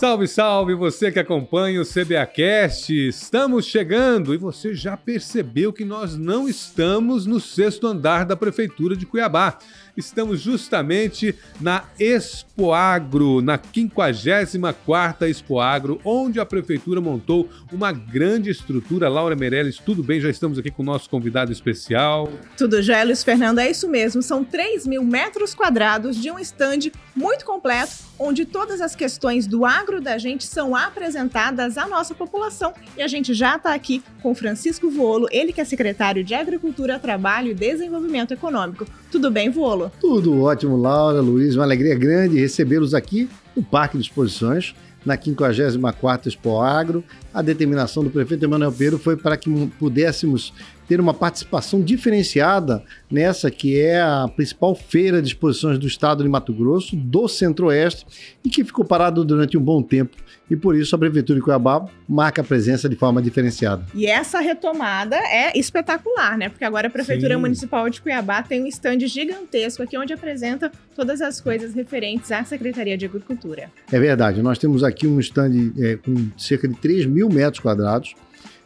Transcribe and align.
Salve, 0.00 0.26
salve 0.26 0.74
você 0.74 1.12
que 1.12 1.18
acompanha 1.18 1.78
o 1.78 1.84
CBAcast. 1.84 2.90
Estamos 2.90 3.66
chegando 3.66 4.32
e 4.32 4.38
você 4.38 4.74
já 4.74 4.96
percebeu 4.96 5.74
que 5.74 5.84
nós 5.84 6.16
não 6.16 6.48
estamos 6.48 7.26
no 7.26 7.38
sexto 7.38 7.86
andar 7.86 8.24
da 8.24 8.34
Prefeitura 8.34 8.96
de 8.96 9.04
Cuiabá. 9.04 9.58
Estamos 10.00 10.40
justamente 10.40 11.34
na 11.60 11.84
Expoagro, 11.98 13.42
na 13.42 13.58
54ª 13.58 15.28
Expoagro, 15.28 16.00
onde 16.04 16.40
a 16.40 16.46
Prefeitura 16.46 17.02
montou 17.02 17.48
uma 17.70 17.92
grande 17.92 18.50
estrutura. 18.50 19.10
Laura 19.10 19.36
Meirelles, 19.36 19.76
tudo 19.76 20.02
bem? 20.02 20.18
Já 20.18 20.30
estamos 20.30 20.58
aqui 20.58 20.70
com 20.70 20.82
o 20.82 20.86
nosso 20.86 21.08
convidado 21.10 21.52
especial. 21.52 22.32
Tudo 22.56 22.80
já, 22.80 23.02
Luiz 23.02 23.22
Fernando, 23.22 23.58
é 23.58 23.70
isso 23.70 23.88
mesmo. 23.88 24.22
São 24.22 24.42
3 24.42 24.86
mil 24.86 25.04
metros 25.04 25.54
quadrados 25.54 26.16
de 26.16 26.30
um 26.30 26.38
estande 26.38 26.90
muito 27.14 27.44
completo, 27.44 27.92
onde 28.18 28.46
todas 28.46 28.80
as 28.80 28.96
questões 28.96 29.46
do 29.46 29.66
agro 29.66 30.00
da 30.00 30.16
gente 30.16 30.46
são 30.46 30.74
apresentadas 30.74 31.76
à 31.76 31.86
nossa 31.86 32.14
população. 32.14 32.72
E 32.96 33.02
a 33.02 33.06
gente 33.06 33.34
já 33.34 33.56
está 33.56 33.74
aqui 33.74 34.02
com 34.22 34.34
Francisco 34.34 34.90
Volo, 34.90 35.28
ele 35.30 35.52
que 35.52 35.60
é 35.60 35.64
secretário 35.64 36.24
de 36.24 36.34
Agricultura, 36.34 36.98
Trabalho 36.98 37.50
e 37.50 37.54
Desenvolvimento 37.54 38.32
Econômico. 38.32 38.86
Tudo 39.10 39.28
bem, 39.28 39.50
Volo? 39.50 39.90
Tudo 40.00 40.40
ótimo, 40.42 40.76
Laura, 40.76 41.20
Luiz. 41.20 41.56
Uma 41.56 41.64
alegria 41.64 41.96
grande 41.96 42.38
recebê-los 42.38 42.94
aqui 42.94 43.28
no 43.56 43.62
Parque 43.62 43.98
de 43.98 44.04
Exposições, 44.04 44.72
na 45.04 45.18
54ª 45.18 46.28
Expo 46.28 46.60
Agro. 46.60 47.02
A 47.34 47.42
determinação 47.42 48.04
do 48.04 48.10
prefeito 48.10 48.44
Emanuel 48.44 48.70
Pereira 48.70 48.98
foi 48.98 49.16
para 49.16 49.36
que 49.36 49.50
pudéssemos 49.80 50.54
ter 50.90 51.00
uma 51.00 51.14
participação 51.14 51.80
diferenciada 51.80 52.82
nessa 53.08 53.48
que 53.48 53.78
é 53.78 54.00
a 54.00 54.26
principal 54.26 54.74
feira 54.74 55.22
de 55.22 55.28
exposições 55.28 55.78
do 55.78 55.86
estado 55.86 56.24
de 56.24 56.28
Mato 56.28 56.52
Grosso, 56.52 56.96
do 56.96 57.28
Centro-Oeste, 57.28 58.04
e 58.44 58.50
que 58.50 58.64
ficou 58.64 58.84
parado 58.84 59.24
durante 59.24 59.56
um 59.56 59.60
bom 59.60 59.84
tempo. 59.84 60.16
E 60.50 60.56
por 60.56 60.74
isso 60.74 60.96
a 60.96 60.98
Prefeitura 60.98 61.38
de 61.38 61.44
Cuiabá 61.44 61.86
marca 62.08 62.42
a 62.42 62.44
presença 62.44 62.88
de 62.88 62.96
forma 62.96 63.22
diferenciada. 63.22 63.86
E 63.94 64.04
essa 64.04 64.40
retomada 64.40 65.14
é 65.14 65.56
espetacular, 65.56 66.36
né? 66.36 66.48
Porque 66.48 66.64
agora 66.64 66.88
a 66.88 66.90
Prefeitura 66.90 67.36
Sim. 67.36 67.40
Municipal 67.40 67.88
de 67.88 68.00
Cuiabá 68.02 68.42
tem 68.42 68.60
um 68.60 68.66
estande 68.66 69.06
gigantesco 69.06 69.84
aqui 69.84 69.96
onde 69.96 70.12
apresenta 70.12 70.72
todas 70.96 71.20
as 71.20 71.40
coisas 71.40 71.72
referentes 71.72 72.32
à 72.32 72.42
Secretaria 72.42 72.98
de 72.98 73.04
Agricultura. 73.04 73.70
É 73.92 74.00
verdade, 74.00 74.42
nós 74.42 74.58
temos 74.58 74.82
aqui 74.82 75.06
um 75.06 75.20
estande 75.20 75.72
é, 75.80 75.94
com 75.94 76.16
cerca 76.36 76.66
de 76.66 76.74
3 76.74 77.06
mil 77.06 77.28
metros 77.28 77.60
quadrados 77.60 78.16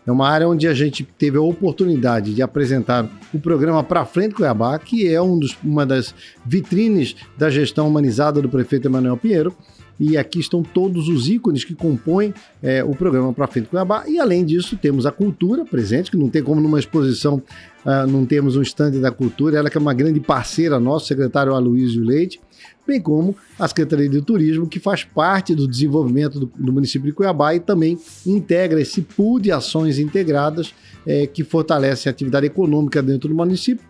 é 0.07 0.13
uma 0.13 0.29
área 0.29 0.49
onde 0.49 0.69
a 0.69 0.75
gente 0.75 1.03
teve 1.03 1.39
a 1.39 1.43
oportunidade 1.43 2.35
de 2.35 2.43
apresentar 2.43 3.09
o 3.33 3.39
programa 3.39 3.83
Pra 3.83 4.05
Frente 4.05 4.35
Cuiabá, 4.35 4.79
que 4.79 5.09
é 5.09 5.21
um 5.21 5.39
dos, 5.39 5.57
uma 5.63 5.87
das 5.87 6.15
vitrines 6.45 7.17
da 7.39 7.49
gestão 7.49 7.89
humanizada 7.89 8.43
do 8.43 8.49
prefeito 8.49 8.87
Emanuel 8.87 9.17
Pinheiro. 9.17 9.55
E 9.99 10.17
aqui 10.17 10.41
estão 10.41 10.63
todos 10.63 11.09
os 11.09 11.29
ícones 11.29 11.65
que 11.65 11.75
compõem 11.75 12.35
é, 12.63 12.83
o 12.83 12.95
programa 12.95 13.33
Pra 13.33 13.47
Frente 13.47 13.69
Cuiabá. 13.69 14.05
E 14.09 14.19
além 14.19 14.45
disso, 14.45 14.77
temos 14.77 15.07
a 15.07 15.13
cultura 15.13 15.65
presente, 15.65 16.11
que 16.11 16.17
não 16.17 16.29
tem 16.29 16.43
como 16.43 16.61
numa 16.61 16.79
exposição 16.79 17.43
uh, 17.85 18.07
não 18.09 18.27
temos 18.27 18.57
um 18.57 18.63
estande 18.63 18.99
da 18.99 19.11
cultura. 19.11 19.59
Ela 19.59 19.71
que 19.71 19.79
é 19.79 19.81
uma 19.81 19.95
grande 19.95 20.21
parceira 20.21 20.81
nossa, 20.81 21.07
secretário 21.07 21.55
Aloysio 21.55 22.03
Leite 22.03 22.41
bem 22.87 23.01
como 23.01 23.35
a 23.59 23.67
Secretaria 23.67 24.09
de 24.09 24.21
Turismo, 24.21 24.69
que 24.69 24.79
faz 24.79 25.05
parte 25.05 25.55
do 25.55 25.67
desenvolvimento 25.67 26.39
do, 26.39 26.53
do 26.55 26.73
município 26.73 27.07
de 27.07 27.13
Cuiabá 27.13 27.55
e 27.55 27.61
também 27.61 27.99
integra 28.27 28.81
esse 28.81 29.01
pool 29.01 29.41
de 29.41 29.51
ações 29.51 29.99
integradas 29.99 30.75
é, 31.07 31.27
que 31.27 31.43
fortalecem 31.43 32.11
a 32.11 32.13
atividade 32.13 32.47
econômica 32.47 33.03
dentro 33.03 33.29
do 33.29 33.35
município 33.35 33.85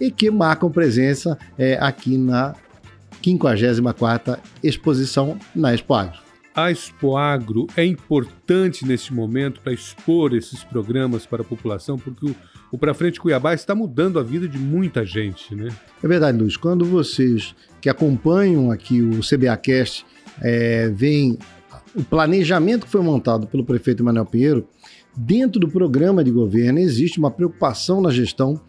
e 0.00 0.10
que 0.10 0.30
marcam 0.30 0.70
presença 0.70 1.38
é, 1.58 1.78
aqui 1.80 2.16
na 2.16 2.54
54ª 3.22 4.38
exposição 4.62 5.38
na 5.54 5.74
Expo 5.74 5.94
Agro. 5.94 6.18
A 6.54 6.70
Expo 6.70 7.16
Agro 7.16 7.66
é 7.76 7.84
importante 7.84 8.86
nesse 8.86 9.12
momento 9.12 9.60
para 9.60 9.72
expor 9.72 10.34
esses 10.34 10.64
programas 10.64 11.26
para 11.26 11.42
a 11.42 11.44
população, 11.44 11.98
porque 11.98 12.26
o 12.26 12.36
o 12.70 12.78
Pra 12.78 12.94
Frente 12.94 13.20
Cuiabá 13.20 13.54
está 13.54 13.74
mudando 13.74 14.18
a 14.18 14.22
vida 14.22 14.48
de 14.48 14.58
muita 14.58 15.04
gente, 15.04 15.54
né? 15.54 15.68
É 16.02 16.08
verdade, 16.08 16.36
Luiz. 16.36 16.56
Quando 16.56 16.84
vocês 16.84 17.54
que 17.80 17.88
acompanham 17.88 18.70
aqui 18.70 19.00
o 19.00 19.20
CBAcast 19.20 20.04
é, 20.42 20.88
veem 20.90 21.38
o 21.94 22.02
planejamento 22.02 22.84
que 22.84 22.92
foi 22.92 23.00
montado 23.00 23.46
pelo 23.46 23.64
prefeito 23.64 24.04
Manuel 24.04 24.26
Pinheiro, 24.26 24.68
dentro 25.16 25.60
do 25.60 25.68
programa 25.68 26.22
de 26.22 26.30
governo 26.30 26.78
existe 26.78 27.18
uma 27.18 27.30
preocupação 27.30 28.00
na 28.00 28.10
gestão 28.10 28.60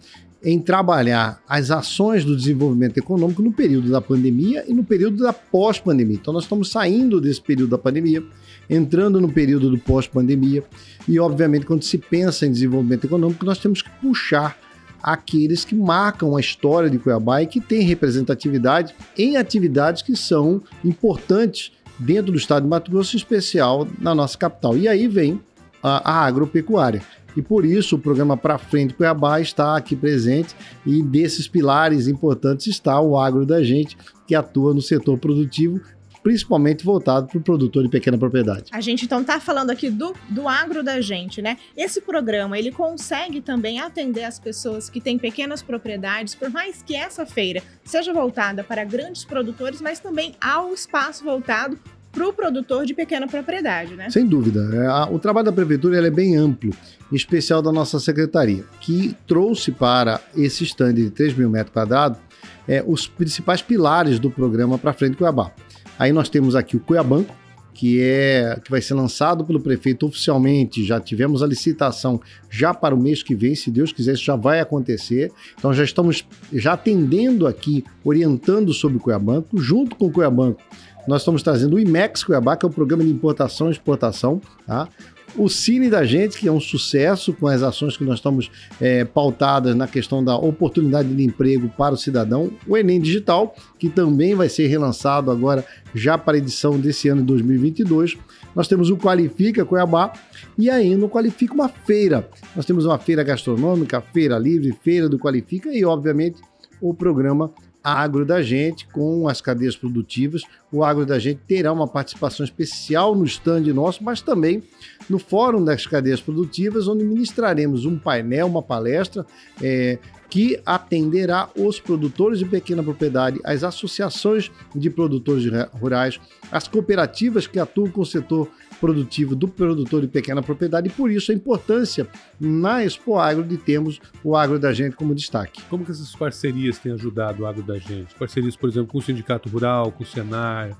em 0.47 0.59
trabalhar 0.59 1.43
as 1.45 1.71
ações 1.71 2.23
do 2.23 2.33
desenvolvimento 2.33 2.97
econômico 2.97 3.41
no 3.41 3.51
período 3.51 3.89
da 3.89 3.99
pandemia 3.99 4.63
e 4.65 4.73
no 4.73 4.81
período 4.81 5.21
da 5.21 5.33
pós-pandemia. 5.33 6.15
Então, 6.15 6.33
nós 6.33 6.43
estamos 6.43 6.71
saindo 6.71 7.19
desse 7.19 7.41
período 7.41 7.71
da 7.71 7.77
pandemia, 7.77 8.23
entrando 8.69 9.19
no 9.19 9.29
período 9.29 9.69
do 9.69 9.77
pós-pandemia, 9.77 10.63
e, 11.05 11.19
obviamente, 11.19 11.65
quando 11.65 11.83
se 11.83 11.97
pensa 11.97 12.45
em 12.45 12.51
desenvolvimento 12.53 13.03
econômico, 13.03 13.43
nós 13.43 13.57
temos 13.57 13.81
que 13.81 13.89
puxar 14.01 14.57
aqueles 15.03 15.65
que 15.65 15.75
marcam 15.75 16.37
a 16.37 16.39
história 16.39 16.89
de 16.89 16.97
Cuiabá 16.97 17.41
e 17.41 17.47
que 17.47 17.59
têm 17.59 17.81
representatividade 17.81 18.95
em 19.17 19.35
atividades 19.35 20.01
que 20.01 20.15
são 20.15 20.61
importantes 20.81 21.73
dentro 21.99 22.31
do 22.31 22.37
estado 22.37 22.63
de 22.63 22.69
Mato 22.69 22.89
Grosso, 22.89 23.17
em 23.17 23.19
especial 23.19 23.85
na 23.99 24.15
nossa 24.15 24.37
capital. 24.37 24.77
E 24.77 24.87
aí 24.87 25.09
vem 25.09 25.41
a, 25.83 26.09
a 26.09 26.25
agropecuária. 26.25 27.01
E 27.37 27.41
por 27.41 27.63
isso 27.63 27.97
o 27.97 27.99
programa 27.99 28.35
Para 28.35 28.57
Frente 28.57 28.95
Cuiabá 28.95 29.39
está 29.39 29.77
aqui 29.77 29.95
presente 29.95 30.55
e 30.83 31.03
desses 31.03 31.47
pilares 31.47 32.07
importantes 32.07 32.65
está 32.65 32.99
o 32.99 33.15
agro 33.15 33.45
da 33.45 33.63
gente, 33.63 33.95
que 34.25 34.33
atua 34.33 34.73
no 34.73 34.81
setor 34.81 35.19
produtivo, 35.19 35.79
principalmente 36.23 36.83
voltado 36.83 37.27
para 37.27 37.37
o 37.37 37.41
produtor 37.41 37.83
de 37.83 37.89
pequena 37.89 38.17
propriedade. 38.17 38.63
A 38.71 38.81
gente 38.81 39.05
então 39.05 39.21
está 39.21 39.39
falando 39.39 39.69
aqui 39.69 39.87
do, 39.87 40.15
do 40.29 40.47
agro 40.47 40.81
da 40.81 40.99
gente, 40.99 41.39
né? 41.39 41.59
Esse 41.77 42.01
programa 42.01 42.57
ele 42.57 42.71
consegue 42.71 43.39
também 43.39 43.79
atender 43.79 44.23
as 44.23 44.39
pessoas 44.39 44.89
que 44.89 44.99
têm 44.99 45.19
pequenas 45.19 45.61
propriedades, 45.61 46.33
por 46.33 46.49
mais 46.49 46.81
que 46.81 46.95
essa 46.95 47.23
feira 47.23 47.61
seja 47.85 48.11
voltada 48.11 48.63
para 48.63 48.83
grandes 48.83 49.23
produtores, 49.23 49.79
mas 49.79 49.99
também 49.99 50.33
há 50.41 50.59
um 50.59 50.73
espaço 50.73 51.23
voltado 51.23 51.77
para 52.17 52.27
o 52.27 52.33
produtor 52.33 52.83
de 52.83 52.95
pequena 52.95 53.27
propriedade, 53.27 53.95
né? 53.95 54.09
Sem 54.09 54.25
dúvida. 54.25 54.59
É, 54.73 55.13
o 55.13 55.19
trabalho 55.19 55.45
da 55.45 55.51
prefeitura 55.51 56.05
é 56.05 56.09
bem 56.09 56.35
amplo, 56.35 56.73
em 57.11 57.15
especial 57.15 57.61
da 57.61 57.71
nossa 57.71 57.99
secretaria, 57.99 58.63
que 58.81 59.15
trouxe 59.27 59.71
para 59.71 60.19
esse 60.35 60.63
stand 60.63 60.95
de 60.95 61.11
3 61.11 61.35
mil 61.35 61.49
metros 61.49 61.71
quadrados 61.71 62.19
é, 62.67 62.83
os 62.85 63.07
principais 63.07 63.61
pilares 63.61 64.19
do 64.19 64.31
programa 64.31 64.79
para 64.79 64.93
frente 64.93 65.15
Cuiabá. 65.15 65.51
Aí 65.99 66.11
nós 66.11 66.27
temos 66.27 66.55
aqui 66.55 66.75
o 66.75 66.79
Cuiabanco, 66.79 67.33
que 67.73 68.01
é 68.01 68.59
que 68.63 68.71
vai 68.71 68.81
ser 68.81 68.95
lançado 68.95 69.45
pelo 69.45 69.59
prefeito 69.59 70.07
oficialmente. 70.07 70.83
Já 70.83 70.99
tivemos 70.99 71.43
a 71.43 71.47
licitação 71.47 72.19
já 72.49 72.73
para 72.73 72.95
o 72.95 72.99
mês 72.99 73.21
que 73.21 73.35
vem, 73.35 73.53
se 73.53 73.69
Deus 73.69 73.91
quiser, 73.91 74.13
isso 74.13 74.23
já 74.23 74.35
vai 74.35 74.59
acontecer. 74.59 75.31
Então 75.57 75.71
já 75.71 75.83
estamos 75.83 76.25
já 76.51 76.73
atendendo 76.73 77.45
aqui, 77.45 77.85
orientando 78.03 78.73
sobre 78.73 78.97
o 78.97 78.99
Cuiabanco, 78.99 79.61
junto 79.61 79.95
com 79.95 80.07
o 80.07 80.11
Cuiabanco. 80.11 80.59
Nós 81.07 81.21
estamos 81.21 81.41
trazendo 81.41 81.77
o 81.77 81.79
IMEX 81.79 82.23
Cuiabá, 82.23 82.57
que 82.57 82.65
é 82.65 82.69
o 82.69 82.71
programa 82.71 83.03
de 83.03 83.09
importação 83.09 83.69
e 83.69 83.71
exportação, 83.71 84.41
tá? 84.65 84.89
o 85.37 85.47
Cine 85.47 85.89
da 85.89 86.03
Gente, 86.03 86.37
que 86.37 86.47
é 86.47 86.51
um 86.51 86.59
sucesso 86.59 87.31
com 87.31 87.47
as 87.47 87.61
ações 87.61 87.95
que 87.95 88.03
nós 88.03 88.15
estamos 88.15 88.49
é, 88.81 89.05
pautadas 89.05 89.75
na 89.75 89.87
questão 89.87 90.23
da 90.23 90.35
oportunidade 90.35 91.13
de 91.13 91.23
emprego 91.23 91.69
para 91.69 91.93
o 91.93 91.97
cidadão, 91.97 92.51
o 92.67 92.75
Enem 92.75 92.99
Digital, 92.99 93.55
que 93.77 93.87
também 93.87 94.35
vai 94.35 94.49
ser 94.49 94.67
relançado 94.67 95.29
agora 95.29 95.65
já 95.93 96.17
para 96.17 96.35
a 96.35 96.37
edição 96.39 96.79
desse 96.79 97.07
ano 97.07 97.21
de 97.21 97.27
2022. 97.27 98.17
Nós 98.55 98.67
temos 98.67 98.89
o 98.89 98.97
Qualifica 98.97 99.63
Cuiabá 99.63 100.11
e 100.57 100.69
ainda 100.69 101.05
o 101.05 101.09
Qualifica 101.09 101.53
uma 101.53 101.69
feira. 101.69 102.27
Nós 102.55 102.65
temos 102.65 102.85
uma 102.85 102.97
feira 102.97 103.23
gastronômica, 103.23 104.01
feira 104.01 104.39
livre, 104.39 104.75
feira 104.81 105.07
do 105.07 105.19
Qualifica 105.19 105.71
e, 105.71 105.85
obviamente, 105.85 106.41
o 106.81 106.93
programa 106.93 107.51
agro 107.83 108.25
da 108.25 108.41
gente 108.41 108.87
com 108.87 109.27
as 109.27 109.41
cadeias 109.41 109.75
produtivas. 109.75 110.41
O 110.71 110.83
agro 110.83 111.05
da 111.05 111.17
gente 111.19 111.39
terá 111.47 111.71
uma 111.71 111.87
participação 111.87 112.43
especial 112.43 113.15
no 113.15 113.25
stand 113.25 113.73
nosso, 113.73 114.03
mas 114.03 114.21
também 114.21 114.63
no 115.09 115.19
Fórum 115.19 115.63
das 115.63 115.85
Cadeias 115.85 116.19
Produtivas, 116.19 116.87
onde 116.87 117.03
ministraremos 117.03 117.85
um 117.85 117.97
painel, 117.97 118.47
uma 118.47 118.61
palestra 118.61 119.25
é, 119.61 119.97
que 120.29 120.59
atenderá 120.65 121.49
os 121.55 121.79
produtores 121.79 122.39
de 122.39 122.45
pequena 122.45 122.83
propriedade, 122.83 123.39
as 123.43 123.63
associações 123.63 124.51
de 124.75 124.89
produtores 124.89 125.45
rurais, 125.79 126.19
as 126.51 126.67
cooperativas 126.67 127.47
que 127.47 127.59
atuam 127.59 127.89
com 127.89 128.01
o 128.01 128.05
setor 128.05 128.49
produtivo 128.79 129.35
do 129.35 129.47
produtor 129.47 130.01
de 130.01 130.07
pequena 130.07 130.41
propriedade 130.41 130.87
e 130.87 130.91
por 130.91 131.09
isso 131.11 131.31
a 131.31 131.35
importância 131.35 132.07
na 132.39 132.83
Expo 132.83 133.17
Agro 133.17 133.43
de 133.43 133.57
termos 133.57 133.99
o 134.23 134.35
agro 134.35 134.59
da 134.59 134.71
gente 134.71 134.95
como 134.95 135.15
destaque. 135.15 135.61
Como 135.63 135.83
que 135.83 135.91
essas 135.91 136.15
parcerias 136.15 136.77
têm 136.77 136.91
ajudado 136.91 137.43
o 137.43 137.45
agro 137.47 137.63
da 137.63 137.77
gente? 137.79 138.13
Parcerias, 138.15 138.55
por 138.55 138.69
exemplo, 138.69 138.87
com 138.87 138.99
o 138.99 139.01
Sindicato 139.01 139.49
Rural, 139.49 139.91
com 139.91 140.03
o 140.03 140.05
Senar, 140.05 140.77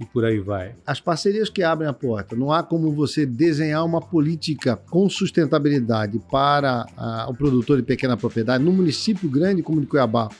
e 0.00 0.06
por 0.06 0.24
aí 0.24 0.40
vai. 0.40 0.74
As 0.86 0.98
parcerias 0.98 1.50
que 1.50 1.62
abrem 1.62 1.88
a 1.88 1.92
porta. 1.92 2.34
Não 2.34 2.50
há 2.50 2.62
como 2.62 2.90
você 2.90 3.26
desenhar 3.26 3.84
uma 3.84 4.00
política 4.00 4.74
com 4.74 5.08
sustentabilidade 5.10 6.18
para 6.30 6.86
a, 6.96 7.26
o 7.28 7.34
produtor 7.34 7.76
de 7.76 7.82
pequena 7.82 8.16
propriedade 8.16 8.64
num 8.64 8.72
município 8.72 9.28
grande 9.28 9.62
como 9.62 9.80
de 9.80 9.86
Cuiabá, 9.86 10.30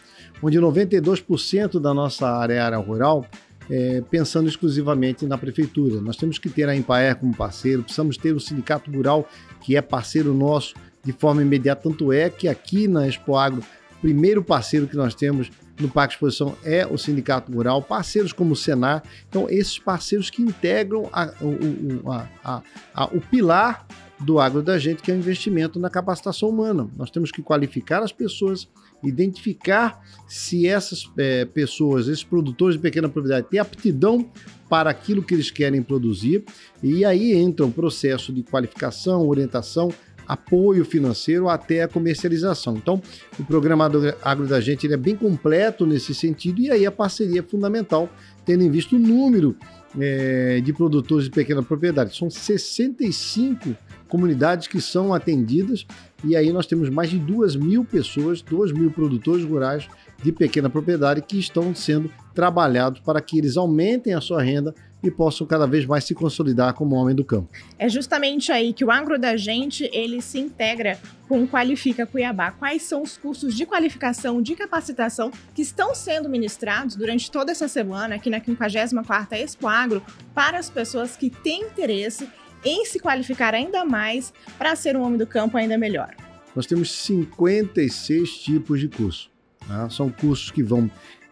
onde 0.43 0.59
92% 0.59 1.79
da 1.79 1.93
nossa 1.93 2.27
área, 2.27 2.55
é 2.55 2.59
área 2.59 2.79
rural 2.79 3.27
é, 3.69 4.03
pensando 4.11 4.49
exclusivamente 4.49 5.27
na 5.27 5.39
prefeitura. 5.39 6.01
Nós 6.01 6.17
temos 6.17 6.39
que 6.39 6.49
ter 6.49 6.69
a 6.69 6.75
Empaer 6.75 7.15
como 7.17 7.37
parceiro, 7.37 7.83
precisamos 7.83 8.17
ter 8.17 8.35
o 8.35 8.41
Sindicato 8.41 8.91
Rural, 8.91 9.29
que 9.61 9.77
é 9.77 9.83
parceiro 9.83 10.35
nosso 10.35 10.75
de 11.05 11.13
forma 11.13 11.43
imediata. 11.43 11.83
Tanto 11.83 12.13
é 12.13 12.29
que 12.29 12.49
aqui 12.49 12.89
na 12.89 13.07
Expo 13.07 13.37
Agro, 13.37 13.63
o 13.93 14.01
primeiro 14.01 14.43
parceiro 14.43 14.87
que 14.87 14.97
nós 14.97 15.15
temos 15.15 15.51
no 15.81 15.89
Parque 15.89 16.15
Exposição 16.15 16.57
é 16.63 16.87
o 16.87 16.99
Sindicato 16.99 17.53
Rural, 17.53 17.83
parceiros 17.83 18.33
como 18.33 18.53
o 18.53 18.57
Senar. 18.57 19.03
Então, 19.29 19.49
esses 19.49 19.79
parceiros 19.79 20.31
que 20.31 20.43
integram 20.43 21.09
a, 21.13 21.33
o, 21.41 22.11
a, 22.11 22.63
a, 22.95 23.05
o 23.07 23.21
pilar 23.21 23.87
do 24.21 24.39
agro 24.39 24.63
da 24.63 24.79
gente, 24.79 25.03
que 25.03 25.11
é 25.11 25.15
o 25.15 25.19
investimento 25.19 25.79
na 25.79 25.89
capacitação 25.89 26.51
humana. 26.51 26.89
Nós 26.97 27.11
temos 27.11 27.31
que 27.33 27.43
qualificar 27.43 28.03
as 28.03 28.13
pessoas, 28.13 28.69
identificar 29.03 30.01
se 30.29 30.67
essas 30.67 31.11
é, 31.17 31.47
pessoas, 31.47 32.07
esses 32.07 32.23
produtores 32.23 32.77
de 32.77 32.83
pequena 32.83 33.09
propriedade, 33.09 33.49
têm 33.49 33.59
aptidão 33.59 34.31
para 34.69 34.91
aquilo 34.91 35.23
que 35.23 35.35
eles 35.35 35.51
querem 35.51 35.83
produzir, 35.83 36.45
e 36.81 37.05
aí 37.05 37.33
entra 37.33 37.67
o 37.67 37.73
processo 37.73 38.33
de 38.33 38.43
qualificação, 38.43 39.27
orientação, 39.27 39.93
apoio 40.31 40.85
financeiro 40.85 41.49
até 41.49 41.83
a 41.83 41.89
comercialização. 41.89 42.77
Então, 42.77 43.03
o 43.39 43.45
programa 43.45 43.91
Agro 44.23 44.47
da 44.47 44.61
Gente 44.61 44.87
ele 44.87 44.95
é 44.95 44.97
bem 44.97 45.17
completo 45.17 45.85
nesse 45.85 46.15
sentido, 46.15 46.61
e 46.61 46.71
aí 46.71 46.87
a 46.87 46.93
parceria 46.93 47.41
é 47.41 47.43
fundamental, 47.43 48.09
tendo 48.45 48.63
em 48.63 48.71
vista 48.71 48.95
o 48.95 48.99
número 48.99 49.57
é, 49.99 50.61
de 50.61 50.73
produtores 50.73 51.25
de 51.25 51.31
pequena 51.31 51.65
propriedade. 51.65 52.17
São 52.17 52.31
65 52.31 53.77
comunidades 54.09 54.69
que 54.69 54.81
são 54.81 55.13
atendidas 55.13 55.85
e 56.23 56.37
aí 56.37 56.53
nós 56.53 56.67
temos 56.67 56.89
mais 56.91 57.11
de 57.11 57.19
2 57.19 57.57
mil 57.57 57.85
pessoas, 57.85 58.43
2 58.43 58.73
mil 58.73 58.91
produtores 58.91 59.45
rurais 59.45 59.89
de 60.23 60.31
pequena 60.31 60.71
propriedade 60.71 61.23
que 61.23 61.39
estão 61.39 61.75
sendo 61.75 62.11
trabalhados 62.35 63.01
para 63.01 63.21
que 63.21 63.39
eles 63.39 63.57
aumentem 63.57 64.15
a 64.15 64.21
sua 64.21 64.43
renda 64.43 64.75
e 65.03 65.11
possam 65.11 65.47
cada 65.47 65.67
vez 65.67 65.87
mais 65.87 66.05
se 66.05 66.15
consolidar 66.15 66.75
como 66.75 66.95
homem 66.95 67.15
do 67.15 67.25
campo. 67.25 67.49
É 67.79 67.89
justamente 67.89 68.53
aí 68.53 68.73
que 68.73 68.85
o 68.85 68.91
agro 68.91 69.19
da 69.19 69.37
gente 69.37 69.89
ele 69.93 70.21
se 70.21 70.39
integra 70.39 70.99
com 71.29 71.43
o 71.43 71.49
Qualifica 71.49 72.07
Cuiabá. 72.07 72.51
Quais 72.51 72.83
são 72.83 73.03
os 73.03 73.17
cursos 73.17 73.55
de 73.55 73.65
qualificação, 73.65 74.43
de 74.43 74.55
capacitação 74.55 75.31
que 75.55 75.63
estão 75.63 75.95
sendo 75.95 76.29
ministrados 76.29 76.97
durante 76.97 77.31
toda 77.31 77.53
essa 77.53 77.69
semana 77.69 78.17
aqui 78.17 78.29
na 78.29 78.41
54ª 78.41 79.33
Expo 79.33 79.67
Agro 79.67 80.03
para 80.35 80.59
as 80.59 80.69
pessoas 80.69 81.17
que 81.17 81.31
têm 81.31 81.63
interesse 81.63 82.29
em 82.65 82.85
se 82.85 82.99
qualificar 82.99 83.55
ainda 83.55 83.85
mais 83.85 84.33
para 84.59 84.77
ser 84.77 84.97
um 84.97 85.03
homem 85.03 85.19
do 85.19 85.27
campo 85.27 85.57
ainda 85.57 85.79
melhor? 85.79 86.15
Nós 86.55 86.67
temos 86.67 86.91
56 86.91 88.39
tipos 88.39 88.81
de 88.81 88.89
curso. 88.89 89.31
Né? 89.69 89.89
São 89.91 90.11
cursos 90.11 90.51
que 90.51 90.63
vão 90.63 90.91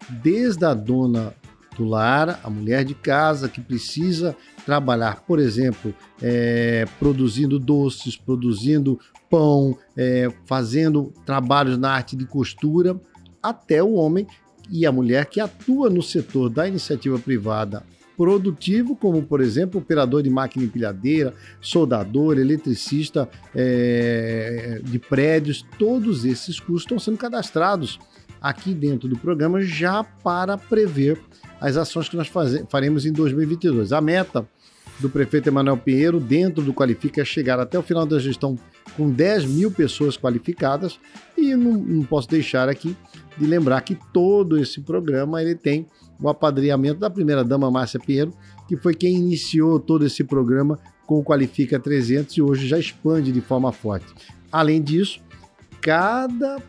desde 0.08 0.64
a 0.64 0.72
dona 0.72 1.34
do 1.78 1.84
lar, 1.84 2.40
a 2.42 2.50
mulher 2.50 2.84
de 2.84 2.94
casa 2.94 3.48
que 3.48 3.60
precisa 3.60 4.36
trabalhar, 4.66 5.22
por 5.22 5.38
exemplo, 5.38 5.94
é, 6.20 6.84
produzindo 6.98 7.58
doces, 7.58 8.16
produzindo 8.16 8.98
pão, 9.30 9.78
é, 9.96 10.28
fazendo 10.44 11.12
trabalhos 11.24 11.78
na 11.78 11.92
arte 11.92 12.16
de 12.16 12.26
costura, 12.26 13.00
até 13.42 13.82
o 13.82 13.92
homem 13.92 14.26
e 14.68 14.84
a 14.84 14.92
mulher 14.92 15.26
que 15.26 15.40
atua 15.40 15.88
no 15.88 16.02
setor 16.02 16.50
da 16.50 16.66
iniciativa 16.66 17.18
privada 17.18 17.84
produtivo, 18.16 18.96
como 18.96 19.22
por 19.22 19.40
exemplo 19.40 19.80
operador 19.80 20.24
de 20.24 20.28
máquina 20.28 20.64
empilhadeira, 20.64 21.32
soldador, 21.60 22.36
eletricista 22.36 23.28
é, 23.54 24.80
de 24.82 24.98
prédios, 24.98 25.64
todos 25.78 26.24
esses 26.24 26.58
cursos 26.58 26.82
estão 26.82 26.98
sendo 26.98 27.16
cadastrados 27.16 28.00
aqui 28.40 28.74
dentro 28.74 29.08
do 29.08 29.16
programa 29.16 29.60
já 29.60 30.02
para 30.02 30.58
prever 30.58 31.20
as 31.60 31.76
ações 31.76 32.08
que 32.08 32.16
nós 32.16 32.30
faremos 32.68 33.04
em 33.06 33.12
2022. 33.12 33.92
A 33.92 34.00
meta 34.00 34.46
do 35.00 35.08
prefeito 35.08 35.48
Emanuel 35.48 35.76
Pinheiro 35.76 36.18
dentro 36.18 36.62
do 36.62 36.72
Qualifica 36.72 37.22
é 37.22 37.24
chegar 37.24 37.60
até 37.60 37.78
o 37.78 37.82
final 37.82 38.04
da 38.04 38.18
gestão 38.18 38.58
com 38.96 39.10
10 39.10 39.44
mil 39.46 39.70
pessoas 39.70 40.16
qualificadas 40.16 40.98
e 41.36 41.54
não, 41.54 41.72
não 41.72 42.04
posso 42.04 42.28
deixar 42.28 42.68
aqui 42.68 42.96
de 43.36 43.46
lembrar 43.46 43.80
que 43.82 43.96
todo 44.12 44.58
esse 44.58 44.80
programa 44.80 45.40
ele 45.40 45.54
tem 45.54 45.86
o 46.20 46.28
apadrinhamento 46.28 46.98
da 46.98 47.08
primeira-dama 47.08 47.70
Márcia 47.70 48.00
Pinheiro, 48.00 48.32
que 48.66 48.76
foi 48.76 48.94
quem 48.94 49.14
iniciou 49.14 49.78
todo 49.78 50.04
esse 50.04 50.24
programa 50.24 50.78
com 51.06 51.20
o 51.20 51.24
Qualifica 51.24 51.78
300 51.78 52.36
e 52.36 52.42
hoje 52.42 52.66
já 52.66 52.78
expande 52.78 53.30
de 53.30 53.40
forma 53.40 53.70
forte. 53.72 54.06
Além 54.50 54.82
disso, 54.82 55.20
cada 55.80 56.60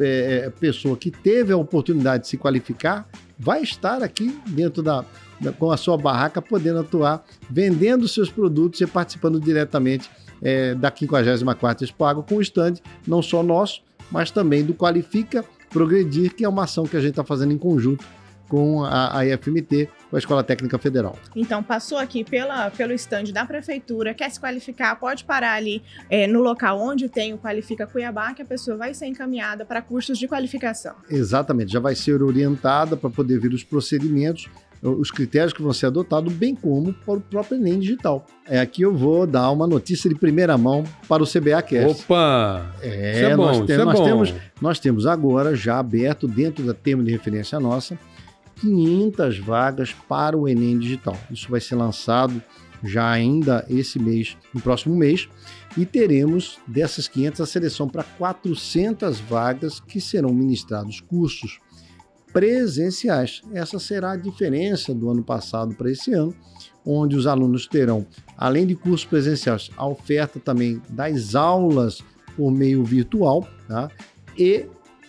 é, 0.00 0.50
pessoa 0.58 0.96
que 0.96 1.10
teve 1.10 1.52
a 1.52 1.56
oportunidade 1.56 2.24
de 2.24 2.28
se 2.30 2.36
qualificar 2.36 3.08
vai 3.38 3.62
estar 3.62 4.02
aqui 4.02 4.38
dentro 4.46 4.82
da, 4.82 5.04
da 5.40 5.52
com 5.52 5.70
a 5.70 5.76
sua 5.76 5.96
barraca, 5.96 6.40
podendo 6.40 6.80
atuar, 6.80 7.24
vendendo 7.50 8.06
seus 8.08 8.30
produtos 8.30 8.80
e 8.80 8.86
participando 8.86 9.40
diretamente 9.40 10.10
é, 10.42 10.74
da 10.74 10.90
54ª 10.90 11.82
Expo 11.82 12.22
com 12.22 12.36
o 12.36 12.42
stand, 12.42 12.74
não 13.06 13.22
só 13.22 13.42
nosso, 13.42 13.82
mas 14.10 14.30
também 14.30 14.64
do 14.64 14.74
Qualifica 14.74 15.44
Progredir, 15.70 16.34
que 16.34 16.44
é 16.44 16.48
uma 16.48 16.64
ação 16.64 16.84
que 16.84 16.96
a 16.96 17.00
gente 17.00 17.10
está 17.10 17.24
fazendo 17.24 17.52
em 17.52 17.58
conjunto 17.58 18.04
com 18.54 18.84
a, 18.84 19.18
a 19.18 19.26
IFMT, 19.26 19.88
com 20.08 20.14
a 20.14 20.18
Escola 20.18 20.44
Técnica 20.44 20.78
Federal. 20.78 21.18
Então, 21.34 21.60
passou 21.60 21.98
aqui 21.98 22.22
pela, 22.22 22.70
pelo 22.70 22.92
estande 22.92 23.32
da 23.32 23.44
prefeitura, 23.44 24.14
quer 24.14 24.30
se 24.30 24.38
qualificar, 24.38 24.94
pode 24.94 25.24
parar 25.24 25.54
ali 25.54 25.82
é, 26.08 26.28
no 26.28 26.40
local 26.40 26.78
onde 26.80 27.08
tem 27.08 27.34
o 27.34 27.38
Qualifica 27.38 27.84
Cuiabá, 27.84 28.32
que 28.32 28.42
a 28.42 28.44
pessoa 28.44 28.76
vai 28.76 28.94
ser 28.94 29.06
encaminhada 29.06 29.64
para 29.64 29.82
cursos 29.82 30.16
de 30.16 30.28
qualificação. 30.28 30.94
Exatamente, 31.10 31.72
já 31.72 31.80
vai 31.80 31.96
ser 31.96 32.22
orientada 32.22 32.96
para 32.96 33.10
poder 33.10 33.40
ver 33.40 33.52
os 33.52 33.64
procedimentos 33.64 34.48
os 34.86 35.10
critérios 35.10 35.54
que 35.54 35.62
vão 35.62 35.72
ser 35.72 35.86
adotados, 35.86 36.30
bem 36.30 36.54
como 36.54 36.92
para 36.92 37.14
o 37.14 37.20
próprio 37.20 37.56
Enem 37.56 37.80
Digital. 37.80 38.26
É 38.46 38.60
aqui 38.60 38.82
eu 38.82 38.94
vou 38.94 39.26
dar 39.26 39.50
uma 39.50 39.66
notícia 39.66 40.10
de 40.10 40.14
primeira 40.14 40.58
mão 40.58 40.84
para 41.08 41.22
o 41.22 41.26
CBA 41.26 41.62
Cast. 41.62 42.02
Opa! 42.02 42.70
É, 42.82 43.12
isso 43.12 43.24
é 43.24 43.34
bom, 43.34 43.46
nós, 43.46 43.56
temos, 43.60 43.70
é 43.70 43.84
nós, 43.84 43.98
bom. 43.98 44.04
Temos, 44.04 44.34
nós 44.60 44.78
temos 44.78 45.06
agora 45.06 45.56
já 45.56 45.78
aberto 45.78 46.28
dentro 46.28 46.66
da 46.66 46.74
termo 46.74 47.02
de 47.02 47.10
referência 47.10 47.58
nossa 47.58 47.98
500 48.64 49.38
vagas 49.40 49.94
para 50.08 50.36
o 50.36 50.48
Enem 50.48 50.78
Digital. 50.78 51.18
Isso 51.30 51.50
vai 51.50 51.60
ser 51.60 51.74
lançado 51.74 52.42
já 52.82 53.10
ainda 53.10 53.64
esse 53.68 53.98
mês, 53.98 54.36
no 54.54 54.60
próximo 54.60 54.94
mês, 54.96 55.28
e 55.76 55.84
teremos 55.84 56.58
dessas 56.66 57.06
500 57.06 57.40
a 57.42 57.46
seleção 57.46 57.88
para 57.88 58.02
400 58.02 59.20
vagas 59.20 59.80
que 59.80 60.00
serão 60.00 60.32
ministrados 60.32 61.00
cursos 61.00 61.60
presenciais. 62.32 63.42
Essa 63.52 63.78
será 63.78 64.12
a 64.12 64.16
diferença 64.16 64.94
do 64.94 65.10
ano 65.10 65.22
passado 65.22 65.74
para 65.74 65.90
esse 65.90 66.12
ano, 66.14 66.34
onde 66.84 67.16
os 67.16 67.26
alunos 67.26 67.66
terão, 67.66 68.06
além 68.36 68.66
de 68.66 68.74
cursos 68.74 69.06
presenciais, 69.06 69.70
a 69.76 69.86
oferta 69.86 70.40
também 70.40 70.80
das 70.88 71.34
aulas 71.34 72.02
por 72.34 72.50
meio 72.50 72.82
virtual, 72.82 73.46
tá? 73.68 73.90
E 74.36 74.66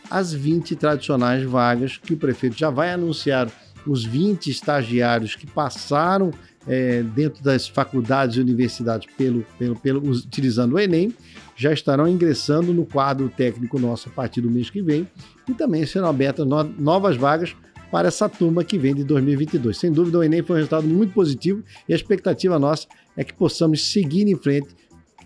as 0.10 0.34
20 0.34 0.76
tradicionais 0.76 1.44
vagas 1.44 1.98
que 1.98 2.14
o 2.14 2.18
prefeito 2.18 2.58
já 2.58 2.70
vai 2.70 2.92
anunciar 2.92 3.50
os 3.86 4.04
20 4.04 4.50
estagiários 4.50 5.36
que 5.36 5.46
passaram 5.46 6.32
é, 6.68 7.04
dentro 7.04 7.44
das 7.44 7.68
faculdades 7.68 8.38
e 8.38 8.40
universidades 8.40 9.08
pelo, 9.16 9.46
pelo, 9.58 9.76
pelo, 9.76 10.10
utilizando 10.10 10.74
o 10.74 10.80
Enem, 10.80 11.14
já 11.56 11.72
estarão 11.72 12.08
ingressando 12.08 12.74
no 12.74 12.86
quadro 12.86 13.30
técnico 13.30 13.78
nosso 13.80 14.10
a 14.10 14.12
partir 14.12 14.42
do 14.42 14.50
mês 14.50 14.70
que 14.70 14.82
vem 14.82 15.08
e 15.48 15.54
também 15.54 15.86
serão 15.86 16.08
abertas 16.08 16.46
no, 16.46 16.64
novas 16.64 17.16
vagas 17.16 17.56
para 17.92 18.08
essa 18.08 18.28
turma 18.28 18.64
que 18.64 18.78
vem 18.78 18.96
de 18.96 19.04
2022. 19.04 19.78
Sem 19.78 19.92
dúvida, 19.92 20.18
o 20.18 20.24
Enem 20.24 20.42
foi 20.42 20.56
um 20.56 20.58
resultado 20.58 20.88
muito 20.88 21.14
positivo 21.14 21.64
e 21.88 21.94
a 21.94 21.96
expectativa 21.96 22.58
nossa 22.58 22.88
é 23.16 23.24
que 23.24 23.34
possamos 23.34 23.92
seguir 23.92 24.28
em 24.28 24.36
frente 24.36 24.70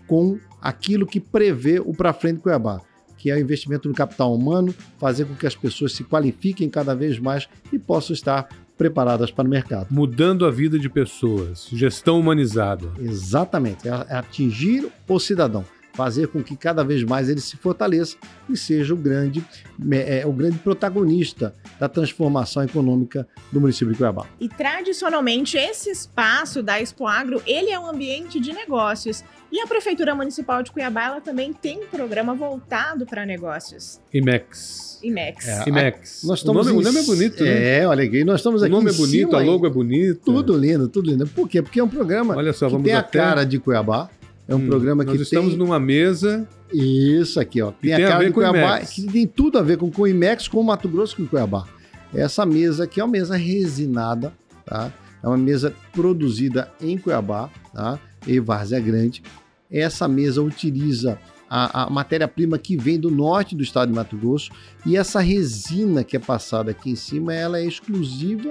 com 0.06 0.38
aquilo 0.60 1.06
que 1.06 1.18
prevê 1.18 1.80
o 1.80 1.94
Para 1.94 2.12
Frente 2.12 2.40
Cuiabá 2.40 2.82
que 3.20 3.30
é 3.30 3.34
o 3.34 3.38
investimento 3.38 3.86
no 3.86 3.94
capital 3.94 4.34
humano, 4.34 4.74
fazer 4.98 5.26
com 5.26 5.34
que 5.34 5.46
as 5.46 5.54
pessoas 5.54 5.92
se 5.92 6.02
qualifiquem 6.02 6.70
cada 6.70 6.94
vez 6.94 7.18
mais 7.18 7.46
e 7.70 7.78
possam 7.78 8.14
estar 8.14 8.48
preparadas 8.78 9.30
para 9.30 9.46
o 9.46 9.50
mercado. 9.50 9.88
Mudando 9.90 10.46
a 10.46 10.50
vida 10.50 10.78
de 10.78 10.88
pessoas, 10.88 11.68
gestão 11.70 12.18
humanizada. 12.18 12.90
Exatamente, 12.98 13.86
é, 13.86 13.90
é 14.08 14.16
atingir 14.16 14.88
o 15.06 15.20
cidadão 15.20 15.66
fazer 15.92 16.28
com 16.28 16.42
que 16.42 16.56
cada 16.56 16.82
vez 16.82 17.02
mais 17.02 17.28
ele 17.28 17.40
se 17.40 17.56
fortaleça 17.56 18.16
e 18.48 18.56
seja 18.56 18.94
o 18.94 18.96
grande, 18.96 19.44
é, 19.92 20.26
o 20.26 20.32
grande 20.32 20.58
protagonista 20.58 21.54
da 21.78 21.88
transformação 21.88 22.62
econômica 22.62 23.26
do 23.50 23.60
município 23.60 23.92
de 23.92 23.98
Cuiabá. 23.98 24.26
E 24.40 24.48
tradicionalmente 24.48 25.56
esse 25.56 25.90
espaço 25.90 26.62
da 26.62 26.80
Expo 26.80 27.06
Agro, 27.06 27.42
ele 27.46 27.70
é 27.70 27.78
um 27.78 27.86
ambiente 27.86 28.40
de 28.40 28.52
negócios. 28.52 29.24
E 29.52 29.60
a 29.60 29.66
Prefeitura 29.66 30.14
Municipal 30.14 30.62
de 30.62 30.70
Cuiabá 30.70 31.06
ela 31.06 31.20
também 31.20 31.52
tem 31.52 31.82
um 31.82 31.86
programa 31.86 32.34
voltado 32.34 33.04
para 33.04 33.26
negócios. 33.26 34.00
IMEX. 34.14 35.00
IMEX. 35.02 35.48
É, 35.48 35.68
IMEX. 35.68 36.22
Nós 36.24 36.38
estamos 36.38 36.66
o, 36.66 36.70
nome, 36.70 36.82
em... 36.82 36.86
o 36.86 36.92
nome 36.92 37.00
é 37.00 37.06
bonito, 37.06 37.42
né? 37.42 37.78
É, 37.78 37.86
olha 37.86 38.04
aqui, 38.04 38.22
nós 38.22 38.40
estamos 38.40 38.62
aqui 38.62 38.72
O 38.72 38.76
nome 38.76 38.90
é 38.90 38.94
bonito, 38.94 39.34
a 39.34 39.40
logo 39.40 39.66
é 39.66 39.70
bonito. 39.70 40.20
Tudo 40.24 40.56
lindo, 40.56 40.88
tudo 40.88 41.10
lindo. 41.10 41.26
Por 41.26 41.48
quê? 41.48 41.60
Porque 41.62 41.80
é 41.80 41.84
um 41.84 41.88
programa 41.88 42.36
olha 42.36 42.52
só, 42.52 42.68
que 42.68 42.82
tem 42.82 42.94
a 42.94 43.02
cara 43.02 43.42
de 43.42 43.58
Cuiabá, 43.58 44.08
é 44.50 44.54
um 44.54 44.58
hum, 44.58 44.66
programa 44.66 45.04
que 45.04 45.12
nós 45.12 45.20
estamos 45.20 45.50
tem... 45.50 45.58
numa 45.58 45.78
mesa. 45.78 46.46
Isso 46.72 47.38
aqui, 47.38 47.62
ó. 47.62 47.70
Tem, 47.70 47.94
tem 47.94 48.04
a, 48.04 48.16
a 48.16 48.18
ver 48.18 48.32
com 48.32 48.40
Cuiabá, 48.40 48.80
que 48.80 49.02
tem 49.06 49.24
tudo 49.24 49.58
a 49.58 49.62
ver 49.62 49.78
com 49.78 49.88
o 49.96 50.08
Imex, 50.08 50.48
com 50.48 50.60
o 50.60 50.64
Mato 50.64 50.88
Grosso, 50.88 51.16
com 51.16 51.22
o 51.22 51.28
Cuiabá. 51.28 51.66
Essa 52.12 52.44
mesa 52.44 52.82
aqui 52.82 53.00
é 53.00 53.04
uma 53.04 53.12
mesa 53.12 53.36
resinada, 53.36 54.32
tá? 54.66 54.92
É 55.22 55.26
uma 55.28 55.36
mesa 55.36 55.72
produzida 55.92 56.68
em 56.80 56.98
Cuiabá, 56.98 57.48
tá? 57.72 58.00
E 58.26 58.40
Várzea 58.40 58.80
Grande. 58.80 59.22
Essa 59.70 60.08
mesa 60.08 60.42
utiliza 60.42 61.16
a, 61.48 61.84
a 61.84 61.90
matéria-prima 61.90 62.58
que 62.58 62.76
vem 62.76 62.98
do 62.98 63.08
norte 63.08 63.54
do 63.54 63.62
estado 63.62 63.90
de 63.90 63.94
Mato 63.94 64.16
Grosso 64.16 64.50
e 64.84 64.96
essa 64.96 65.20
resina 65.20 66.02
que 66.02 66.16
é 66.16 66.20
passada 66.20 66.72
aqui 66.72 66.90
em 66.90 66.96
cima, 66.96 67.32
ela 67.32 67.60
é 67.60 67.64
exclusiva 67.64 68.50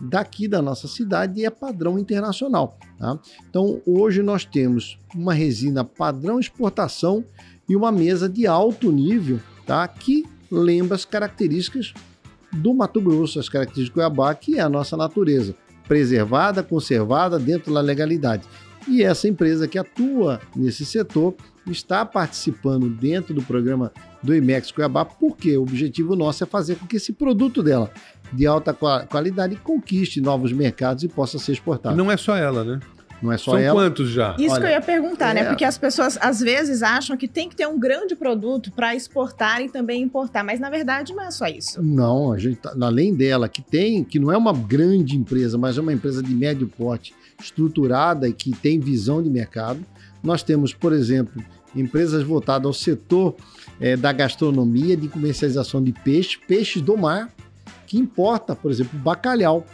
daqui 0.00 0.46
da 0.46 0.62
nossa 0.62 0.86
cidade 0.86 1.40
e 1.40 1.44
é 1.44 1.50
padrão 1.50 1.98
internacional. 1.98 2.78
Tá? 2.98 3.18
Então, 3.48 3.80
hoje 3.86 4.22
nós 4.22 4.44
temos 4.44 4.98
uma 5.14 5.34
resina 5.34 5.84
padrão 5.84 6.38
exportação 6.38 7.24
e 7.68 7.76
uma 7.76 7.92
mesa 7.92 8.28
de 8.28 8.46
alto 8.46 8.90
nível 8.90 9.40
tá? 9.66 9.86
que 9.86 10.24
lembra 10.50 10.94
as 10.94 11.04
características 11.04 11.92
do 12.52 12.72
Mato 12.72 13.00
Grosso, 13.00 13.38
as 13.38 13.48
características 13.48 13.90
do 13.90 13.94
Cuiabá, 13.94 14.34
que 14.34 14.58
é 14.58 14.60
a 14.60 14.68
nossa 14.68 14.96
natureza, 14.96 15.54
preservada, 15.86 16.62
conservada 16.62 17.38
dentro 17.38 17.72
da 17.72 17.80
legalidade. 17.80 18.44
E 18.86 19.02
essa 19.02 19.28
empresa 19.28 19.68
que 19.68 19.78
atua 19.78 20.40
nesse 20.56 20.86
setor 20.86 21.34
está 21.66 22.06
participando 22.06 22.88
dentro 22.88 23.34
do 23.34 23.42
programa 23.42 23.92
do 24.22 24.34
IMEX 24.34 24.70
Cuiabá, 24.70 25.04
porque 25.04 25.56
o 25.56 25.62
objetivo 25.62 26.16
nosso 26.16 26.42
é 26.42 26.46
fazer 26.46 26.76
com 26.76 26.86
que 26.86 26.96
esse 26.96 27.12
produto 27.12 27.62
dela, 27.62 27.90
de 28.32 28.46
alta 28.46 28.72
qualidade, 28.74 29.56
conquiste 29.56 30.20
novos 30.20 30.52
mercados 30.52 31.02
e 31.04 31.08
possa 31.08 31.38
ser 31.38 31.52
exportado. 31.52 31.96
Não 31.96 32.10
é 32.10 32.16
só 32.16 32.36
ela, 32.36 32.64
né? 32.64 32.80
Não 33.20 33.32
é 33.32 33.36
só 33.36 33.50
São 33.52 33.58
ela. 33.58 33.80
quantos 33.80 34.10
já? 34.10 34.36
Isso 34.38 34.52
Olha, 34.54 34.60
que 34.60 34.66
eu 34.66 34.70
ia 34.70 34.80
perguntar, 34.80 35.34
né? 35.34 35.40
é- 35.40 35.44
Porque 35.46 35.64
as 35.64 35.76
pessoas 35.76 36.16
às 36.20 36.38
vezes 36.38 36.84
acham 36.84 37.16
que 37.16 37.26
tem 37.26 37.48
que 37.48 37.56
ter 37.56 37.66
um 37.66 37.76
grande 37.76 38.14
produto 38.14 38.70
para 38.70 38.94
exportar 38.94 39.60
e 39.60 39.68
também 39.68 40.00
importar, 40.02 40.44
mas 40.44 40.60
na 40.60 40.70
verdade 40.70 41.12
não 41.12 41.24
é 41.24 41.30
só 41.32 41.46
isso. 41.48 41.82
Não, 41.82 42.32
a 42.32 42.38
gente 42.38 42.56
tá, 42.60 42.72
além 42.80 43.12
dela, 43.12 43.48
que 43.48 43.60
tem, 43.60 44.04
que 44.04 44.20
não 44.20 44.30
é 44.30 44.36
uma 44.36 44.52
grande 44.52 45.16
empresa, 45.16 45.58
mas 45.58 45.76
é 45.76 45.80
uma 45.80 45.92
empresa 45.92 46.22
de 46.22 46.32
médio 46.32 46.68
porte, 46.68 47.12
estruturada 47.42 48.28
e 48.28 48.32
que 48.32 48.52
tem 48.52 48.78
visão 48.78 49.20
de 49.20 49.28
mercado. 49.28 49.80
Nós 50.22 50.44
temos, 50.44 50.72
por 50.72 50.92
exemplo, 50.92 51.42
empresas 51.74 52.22
voltadas 52.22 52.66
ao 52.66 52.72
setor 52.72 53.34
eh, 53.80 53.96
da 53.96 54.12
gastronomia, 54.12 54.96
de 54.96 55.08
comercialização 55.08 55.82
de 55.82 55.92
peixe, 55.92 56.38
peixes 56.46 56.82
do 56.82 56.96
mar, 56.96 57.28
que 57.88 57.98
importa, 57.98 58.54
por 58.54 58.70
exemplo, 58.70 58.98
bacalhau, 58.98 59.64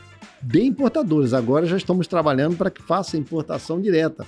de 0.40 0.62
importadores. 0.62 1.34
Agora 1.34 1.66
já 1.66 1.76
estamos 1.76 2.06
trabalhando 2.06 2.56
para 2.56 2.70
que 2.70 2.82
faça 2.82 3.16
importação 3.16 3.80
direta. 3.80 4.24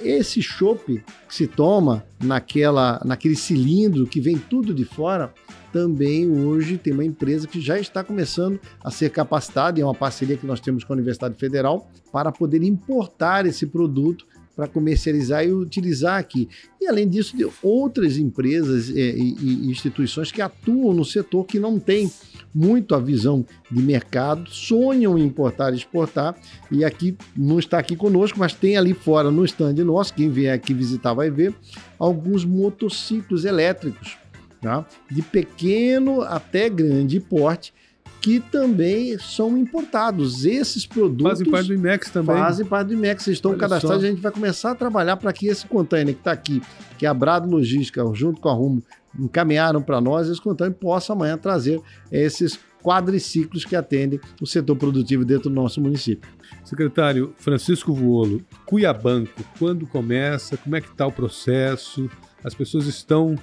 Esse 0.00 0.40
chopp 0.40 1.02
que 1.28 1.34
se 1.34 1.46
toma 1.46 2.04
naquela, 2.22 3.00
naquele 3.04 3.36
cilindro 3.36 4.06
que 4.06 4.20
vem 4.20 4.38
tudo 4.38 4.72
de 4.72 4.84
fora, 4.84 5.32
também 5.72 6.30
hoje 6.30 6.78
tem 6.78 6.92
uma 6.92 7.04
empresa 7.04 7.46
que 7.46 7.60
já 7.60 7.78
está 7.78 8.02
começando 8.02 8.58
a 8.82 8.90
ser 8.90 9.10
capacitada, 9.10 9.78
e 9.78 9.82
é 9.82 9.84
uma 9.84 9.94
parceria 9.94 10.36
que 10.36 10.46
nós 10.46 10.60
temos 10.60 10.84
com 10.84 10.92
a 10.92 10.96
Universidade 10.96 11.34
Federal, 11.36 11.90
para 12.10 12.32
poder 12.32 12.62
importar 12.62 13.44
esse 13.44 13.66
produto 13.66 14.26
para 14.58 14.66
comercializar 14.66 15.44
e 15.44 15.52
utilizar 15.52 16.18
aqui. 16.18 16.48
E 16.80 16.88
além 16.88 17.08
disso, 17.08 17.36
de 17.36 17.46
outras 17.62 18.18
empresas 18.18 18.90
eh, 18.90 19.14
e, 19.16 19.36
e 19.40 19.70
instituições 19.70 20.32
que 20.32 20.42
atuam 20.42 20.92
no 20.92 21.04
setor 21.04 21.44
que 21.44 21.60
não 21.60 21.78
tem 21.78 22.10
muito 22.52 22.92
a 22.92 22.98
visão 22.98 23.46
de 23.70 23.80
mercado, 23.80 24.50
sonham 24.50 25.16
em 25.16 25.22
importar 25.22 25.72
e 25.72 25.76
exportar, 25.76 26.34
e 26.72 26.84
aqui 26.84 27.16
não 27.36 27.60
está 27.60 27.78
aqui 27.78 27.94
conosco, 27.94 28.36
mas 28.36 28.52
tem 28.52 28.76
ali 28.76 28.94
fora 28.94 29.30
no 29.30 29.44
stand 29.44 29.74
nosso, 29.84 30.12
quem 30.12 30.28
vier 30.28 30.52
aqui 30.52 30.74
visitar 30.74 31.14
vai 31.14 31.30
ver, 31.30 31.54
alguns 31.96 32.44
motociclos 32.44 33.44
elétricos, 33.44 34.18
tá? 34.60 34.84
de 35.08 35.22
pequeno 35.22 36.22
até 36.22 36.68
grande 36.68 37.20
porte, 37.20 37.72
que 38.20 38.40
também 38.40 39.18
são 39.18 39.56
importados. 39.56 40.44
Esses 40.44 40.86
produtos 40.86 41.38
Fazem 41.38 41.50
parte 41.50 41.68
do 41.68 41.74
IMEX 41.74 42.10
também. 42.10 42.36
fazem 42.36 42.66
parte 42.66 42.88
do 42.88 42.94
IMEX, 42.94 43.24
vocês 43.24 43.36
estão 43.36 43.52
Olha 43.52 43.60
cadastrados, 43.60 44.00
só. 44.00 44.06
a 44.06 44.10
gente 44.10 44.20
vai 44.20 44.32
começar 44.32 44.72
a 44.72 44.74
trabalhar 44.74 45.16
para 45.16 45.32
que 45.32 45.46
esse 45.46 45.66
container 45.66 46.14
que 46.14 46.20
está 46.20 46.32
aqui, 46.32 46.60
que 46.98 47.06
a 47.06 47.14
Brado 47.14 47.48
Logística, 47.48 48.02
junto 48.14 48.40
com 48.40 48.48
a 48.48 48.52
Rumo, 48.52 48.82
encaminharam 49.18 49.80
para 49.82 50.00
nós, 50.00 50.28
esse 50.28 50.40
container 50.40 50.74
possa 50.76 51.12
amanhã 51.12 51.36
trazer 51.38 51.80
esses 52.10 52.58
quadriciclos 52.82 53.64
que 53.64 53.74
atendem 53.74 54.20
o 54.40 54.46
setor 54.46 54.76
produtivo 54.76 55.24
dentro 55.24 55.48
do 55.50 55.54
nosso 55.54 55.80
município. 55.80 56.30
Secretário 56.64 57.34
Francisco 57.36 57.92
Vuolo, 57.92 58.42
Cuiabanco, 58.64 59.44
quando 59.58 59.86
começa? 59.86 60.56
Como 60.56 60.76
é 60.76 60.80
que 60.80 60.88
está 60.88 61.06
o 61.06 61.12
processo? 61.12 62.08
As 62.44 62.54
pessoas 62.54 62.86
estão 62.86 63.36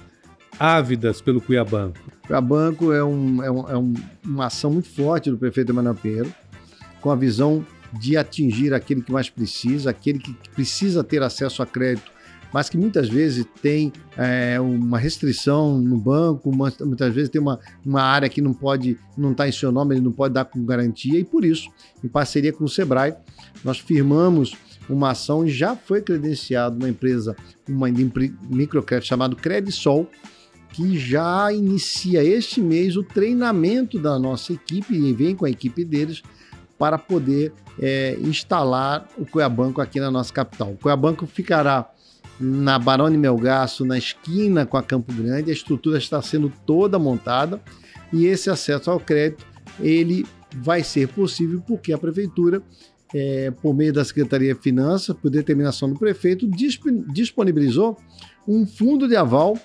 ávidas 0.58 1.20
pelo 1.20 1.40
Cuiabanco. 1.40 2.15
A 2.30 2.40
Banco 2.40 2.92
é, 2.92 3.04
um, 3.04 3.42
é, 3.42 3.50
um- 3.50 3.68
é 3.70 3.76
um- 3.76 3.94
uma 4.24 4.46
ação 4.46 4.72
muito 4.72 4.88
forte 4.88 5.30
do 5.30 5.38
prefeito 5.38 5.70
Emanuel 5.72 5.94
Pinheiro, 5.94 6.32
com 7.00 7.10
a 7.10 7.16
visão 7.16 7.64
de 8.00 8.16
atingir 8.16 8.74
aquele 8.74 9.00
que 9.00 9.12
mais 9.12 9.30
precisa, 9.30 9.90
aquele 9.90 10.18
que 10.18 10.34
precisa 10.54 11.04
ter 11.04 11.22
acesso 11.22 11.62
a 11.62 11.66
crédito, 11.66 12.10
mas 12.52 12.68
que 12.68 12.76
muitas 12.76 13.08
vezes 13.08 13.46
tem 13.62 13.92
é, 14.16 14.58
uma 14.60 14.98
restrição 14.98 15.78
no 15.78 15.96
banco, 15.98 16.50
muitas 16.54 17.14
vezes 17.14 17.28
tem 17.30 17.40
uma, 17.40 17.60
uma 17.84 18.02
área 18.02 18.28
que 18.28 18.40
não 18.40 18.52
pode, 18.52 18.98
não 19.16 19.32
está 19.32 19.48
em 19.48 19.52
seu 19.52 19.70
nome, 19.70 19.94
ele 19.94 20.02
não 20.02 20.12
pode 20.12 20.34
dar 20.34 20.44
com 20.46 20.64
garantia, 20.64 21.18
e 21.18 21.24
por 21.24 21.44
isso, 21.44 21.68
em 22.02 22.08
parceria 22.08 22.52
com 22.52 22.64
o 22.64 22.68
Sebrae, 22.68 23.14
nós 23.64 23.78
firmamos 23.78 24.56
uma 24.88 25.10
ação 25.10 25.44
e 25.46 25.50
já 25.50 25.76
foi 25.76 26.00
credenciado 26.00 26.76
uma 26.76 26.88
empresa, 26.88 27.36
uma 27.68 27.88
microcrédito 28.48 29.06
chamado 29.08 29.36
Credisol, 29.36 30.08
que 30.72 30.98
já 30.98 31.52
inicia 31.52 32.22
este 32.22 32.60
mês 32.60 32.96
o 32.96 33.02
treinamento 33.02 33.98
da 33.98 34.18
nossa 34.18 34.52
equipe 34.52 34.94
e 34.94 35.12
vem 35.12 35.34
com 35.34 35.44
a 35.44 35.50
equipe 35.50 35.84
deles 35.84 36.22
para 36.78 36.98
poder 36.98 37.52
é, 37.80 38.16
instalar 38.20 39.08
o 39.16 39.24
Cuiabanco 39.24 39.80
aqui 39.80 39.98
na 39.98 40.10
nossa 40.10 40.32
capital. 40.32 40.72
O 40.72 40.76
Cuiabanco 40.76 41.26
ficará 41.26 41.90
na 42.38 42.78
Barone 42.78 43.16
Melgaço, 43.16 43.84
na 43.84 43.96
esquina 43.96 44.66
com 44.66 44.76
a 44.76 44.82
Campo 44.82 45.10
Grande, 45.12 45.50
a 45.50 45.54
estrutura 45.54 45.96
está 45.96 46.20
sendo 46.20 46.52
toda 46.66 46.98
montada 46.98 47.62
e 48.12 48.26
esse 48.26 48.50
acesso 48.50 48.90
ao 48.90 49.00
crédito 49.00 49.46
ele 49.80 50.26
vai 50.54 50.82
ser 50.82 51.08
possível 51.08 51.62
porque 51.66 51.92
a 51.92 51.98
prefeitura 51.98 52.62
é, 53.14 53.50
por 53.50 53.74
meio 53.74 53.92
da 53.92 54.04
Secretaria 54.04 54.54
de 54.54 54.60
Finanças, 54.60 55.16
por 55.16 55.30
determinação 55.30 55.88
do 55.88 55.98
prefeito, 55.98 56.46
disp- 56.46 56.84
disponibilizou 57.12 57.96
um 58.46 58.66
fundo 58.66 59.08
de 59.08 59.16
aval 59.16 59.58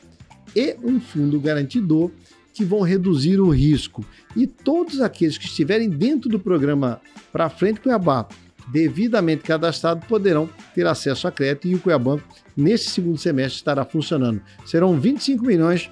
e 0.56 0.76
um 0.84 1.00
fundo 1.00 1.40
garantidor 1.40 2.12
que 2.54 2.66
vão 2.66 2.82
reduzir 2.82 3.40
o 3.40 3.50
risco. 3.50 4.06
E 4.36 4.46
todos 4.46 5.02
aqueles 5.02 5.38
que 5.38 5.46
estiverem 5.46 5.90
dentro 5.90 6.30
do 6.30 6.40
programa 6.40 7.02
Para 7.32 7.50
Frente 7.50 7.80
Cuiabá, 7.80 8.28
devidamente 8.72 9.44
cadastrados, 9.44 10.06
poderão 10.08 10.50
ter 10.74 10.86
acesso 10.86 11.28
a 11.28 11.32
crédito 11.32 11.68
e 11.68 11.76
o 11.76 11.80
Cuiabanco, 11.80 12.24
nesse 12.56 12.90
segundo 12.90 13.18
semestre, 13.18 13.58
estará 13.58 13.86
funcionando. 13.86 14.42
Serão 14.66 15.00
25 15.00 15.46
milhões 15.46 15.90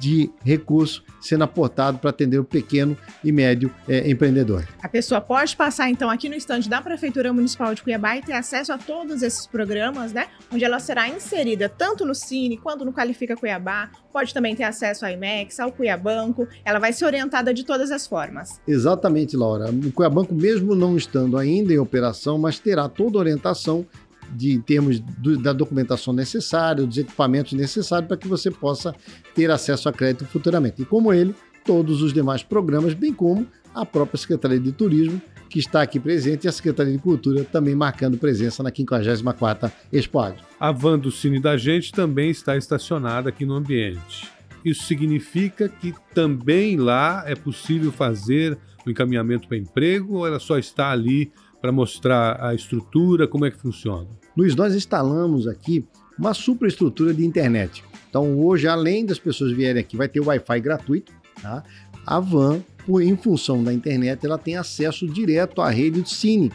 de 0.00 0.30
recursos 0.44 1.02
sendo 1.20 1.44
aportado 1.44 1.98
para 1.98 2.10
atender 2.10 2.38
o 2.38 2.44
pequeno 2.44 2.96
e 3.22 3.32
médio 3.32 3.72
eh, 3.88 4.08
empreendedor. 4.10 4.66
A 4.82 4.88
pessoa 4.88 5.20
pode 5.20 5.56
passar 5.56 5.90
então 5.90 6.08
aqui 6.08 6.28
no 6.28 6.34
estande 6.34 6.68
da 6.68 6.80
Prefeitura 6.80 7.32
Municipal 7.32 7.74
de 7.74 7.82
Cuiabá 7.82 8.16
e 8.16 8.22
ter 8.22 8.32
acesso 8.32 8.72
a 8.72 8.78
todos 8.78 9.22
esses 9.22 9.46
programas, 9.46 10.12
né? 10.12 10.28
Onde 10.52 10.64
ela 10.64 10.78
será 10.78 11.08
inserida 11.08 11.68
tanto 11.68 12.04
no 12.04 12.14
Cine 12.14 12.56
quanto 12.56 12.84
no 12.84 12.92
Qualifica 12.92 13.36
Cuiabá. 13.36 13.90
Pode 14.12 14.32
também 14.32 14.54
ter 14.54 14.64
acesso 14.64 15.04
ao 15.04 15.12
IMEX, 15.12 15.60
ao 15.60 15.72
Cuiabanco. 15.72 16.48
Ela 16.64 16.78
vai 16.78 16.92
ser 16.92 17.04
orientada 17.04 17.52
de 17.52 17.64
todas 17.64 17.90
as 17.90 18.06
formas. 18.06 18.60
Exatamente, 18.66 19.36
Laura. 19.36 19.70
O 19.70 19.92
Cuiabanco, 19.92 20.34
mesmo 20.34 20.74
não 20.74 20.96
estando 20.96 21.36
ainda 21.36 21.72
em 21.72 21.78
operação, 21.78 22.38
mas 22.38 22.58
terá 22.58 22.88
toda 22.88 23.18
a 23.18 23.20
orientação 23.20 23.86
de, 24.34 24.52
em 24.52 24.60
termos 24.60 24.98
do- 25.00 25.38
da 25.38 25.52
documentação 25.52 26.12
necessária, 26.12 26.84
dos 26.86 26.96
equipamentos 26.98 27.52
necessários 27.52 28.08
para 28.08 28.16
que 28.16 28.28
você 28.28 28.50
possa 28.50 28.94
ter 29.34 29.50
acesso 29.50 29.88
a 29.88 29.92
crédito 29.92 30.24
futuramente. 30.26 30.82
E 30.82 30.84
como 30.84 31.12
ele, 31.12 31.34
todos 31.64 32.02
os 32.02 32.12
demais 32.12 32.42
programas, 32.42 32.94
bem 32.94 33.12
como 33.12 33.46
a 33.74 33.84
própria 33.84 34.18
Secretaria 34.18 34.58
de 34.60 34.72
Turismo, 34.72 35.20
que 35.48 35.58
está 35.60 35.82
aqui 35.82 36.00
presente, 36.00 36.44
e 36.44 36.48
a 36.48 36.52
Secretaria 36.52 36.92
de 36.92 36.98
Cultura 36.98 37.44
também 37.44 37.74
marcando 37.74 38.16
presença 38.18 38.62
na 38.62 38.70
54ª 38.70 39.70
Expo 39.92 40.18
Agro. 40.18 40.40
A 40.58 40.72
van 40.72 40.98
do 40.98 41.10
Cine 41.10 41.38
da 41.40 41.56
Gente 41.56 41.92
também 41.92 42.30
está 42.30 42.56
estacionada 42.56 43.28
aqui 43.28 43.44
no 43.46 43.54
ambiente. 43.54 44.28
Isso 44.64 44.82
significa 44.84 45.68
que 45.68 45.94
também 46.12 46.76
lá 46.76 47.22
é 47.26 47.36
possível 47.36 47.92
fazer 47.92 48.58
o 48.84 48.90
encaminhamento 48.90 49.46
para 49.46 49.56
emprego 49.56 50.14
ou 50.16 50.26
ela 50.26 50.40
só 50.40 50.58
está 50.58 50.90
ali 50.90 51.30
para 51.66 51.72
mostrar 51.72 52.40
a 52.40 52.54
estrutura, 52.54 53.26
como 53.26 53.44
é 53.44 53.50
que 53.50 53.56
funciona? 53.56 54.06
Luiz, 54.36 54.54
nós 54.54 54.72
instalamos 54.72 55.48
aqui 55.48 55.84
uma 56.16 56.32
superestrutura 56.32 57.12
de 57.12 57.26
internet. 57.26 57.82
Então, 58.08 58.38
hoje, 58.38 58.68
além 58.68 59.04
das 59.04 59.18
pessoas 59.18 59.50
vierem 59.50 59.80
aqui, 59.80 59.96
vai 59.96 60.06
ter 60.06 60.20
Wi-Fi 60.20 60.60
gratuito. 60.60 61.12
Tá? 61.42 61.64
A 62.06 62.20
van, 62.20 62.60
em 63.02 63.16
função 63.16 63.64
da 63.64 63.72
internet, 63.72 64.24
ela 64.24 64.38
tem 64.38 64.56
acesso 64.56 65.08
direto 65.08 65.60
à 65.60 65.68
rede 65.68 66.00
do 66.00 66.08
Cine. 66.08 66.52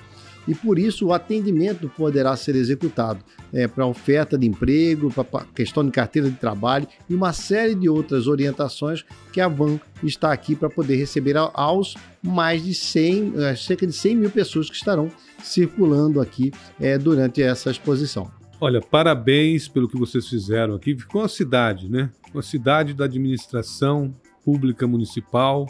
E 0.47 0.55
por 0.55 0.79
isso 0.79 1.07
o 1.07 1.13
atendimento 1.13 1.89
poderá 1.89 2.35
ser 2.35 2.55
executado 2.55 3.23
é, 3.53 3.67
para 3.67 3.85
oferta 3.85 4.37
de 4.37 4.47
emprego, 4.47 5.11
para 5.11 5.45
questão 5.53 5.85
de 5.85 5.91
carteira 5.91 6.29
de 6.29 6.35
trabalho 6.37 6.87
e 7.09 7.13
uma 7.15 7.33
série 7.33 7.75
de 7.75 7.89
outras 7.89 8.27
orientações 8.27 9.05
que 9.31 9.41
a 9.41 9.47
Van 9.47 9.79
está 10.03 10.31
aqui 10.31 10.55
para 10.55 10.69
poder 10.69 10.95
receber 10.95 11.35
aos 11.37 11.95
mais 12.21 12.63
de 12.63 12.73
100, 12.73 13.33
é, 13.37 13.55
cerca 13.55 13.85
de 13.85 13.93
100 13.93 14.15
mil 14.15 14.29
pessoas 14.29 14.69
que 14.69 14.75
estarão 14.75 15.09
circulando 15.43 16.19
aqui 16.19 16.51
é, 16.79 16.97
durante 16.97 17.41
essa 17.41 17.71
exposição. 17.71 18.31
Olha, 18.59 18.79
parabéns 18.79 19.67
pelo 19.67 19.89
que 19.89 19.97
vocês 19.97 20.27
fizeram 20.27 20.75
aqui. 20.75 20.95
Ficou 20.95 21.21
uma 21.21 21.27
cidade, 21.27 21.89
né? 21.89 22.11
Uma 22.31 22.43
cidade 22.43 22.93
da 22.93 23.05
administração 23.05 24.13
pública 24.45 24.87
municipal, 24.87 25.67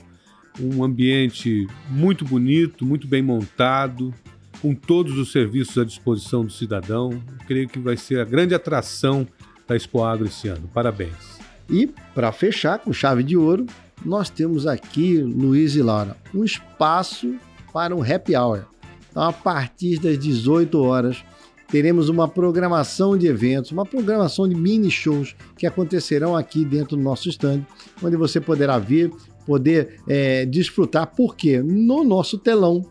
um 0.59 0.83
ambiente 0.83 1.67
muito 1.89 2.25
bonito, 2.25 2.85
muito 2.85 3.07
bem 3.07 3.21
montado, 3.21 4.13
com 4.61 4.75
todos 4.75 5.17
os 5.17 5.31
serviços 5.31 5.77
à 5.77 5.83
disposição 5.83 6.45
do 6.45 6.51
cidadão. 6.51 7.21
Creio 7.47 7.67
que 7.67 7.79
vai 7.79 7.97
ser 7.97 8.19
a 8.19 8.25
grande 8.25 8.53
atração 8.53 9.27
da 9.67 9.75
Expo 9.75 10.03
Agro 10.03 10.27
esse 10.27 10.47
ano. 10.47 10.69
Parabéns. 10.73 11.39
E, 11.69 11.87
para 12.13 12.31
fechar 12.31 12.79
com 12.79 12.93
chave 12.93 13.23
de 13.23 13.35
ouro, 13.35 13.65
nós 14.05 14.29
temos 14.29 14.67
aqui, 14.67 15.17
Luiz 15.17 15.75
e 15.75 15.81
Laura, 15.81 16.17
um 16.33 16.43
espaço 16.43 17.35
para 17.71 17.95
um 17.95 18.03
happy 18.03 18.35
hour. 18.35 18.65
Então, 19.09 19.23
a 19.23 19.33
partir 19.33 19.99
das 19.99 20.17
18 20.17 20.79
horas, 20.79 21.23
teremos 21.69 22.09
uma 22.09 22.27
programação 22.27 23.17
de 23.17 23.27
eventos, 23.27 23.71
uma 23.71 23.85
programação 23.85 24.47
de 24.47 24.55
mini 24.55 24.91
shows 24.91 25.35
que 25.57 25.65
acontecerão 25.65 26.35
aqui 26.35 26.65
dentro 26.65 26.97
do 26.97 27.03
nosso 27.03 27.29
stand, 27.29 27.65
onde 28.03 28.17
você 28.17 28.41
poderá 28.41 28.77
vir, 28.77 29.11
poder 29.45 30.01
é, 30.07 30.45
desfrutar, 30.45 31.07
porque 31.15 31.61
no 31.61 32.03
nosso 32.03 32.37
telão 32.37 32.85